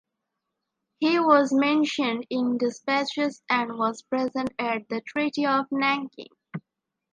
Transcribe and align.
He 0.97 1.19
was 1.19 1.53
mentioned 1.53 2.25
in 2.31 2.57
despatches 2.57 3.43
and 3.51 3.77
was 3.77 4.01
present 4.01 4.51
at 4.57 4.89
the 4.89 5.01
Treaty 5.01 5.45
of 5.45 5.67
Nanking. 5.71 6.31